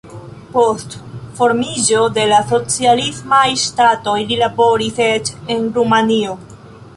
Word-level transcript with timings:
Post 0.53 0.95
formiĝo 1.39 1.99
de 2.15 2.23
la 2.31 2.39
socialismaj 2.53 3.43
ŝtatoj 3.65 4.17
li 4.33 4.41
laboris 4.41 4.99
eĉ 5.11 5.31
en 5.57 5.71
Rumanio. 5.79 6.35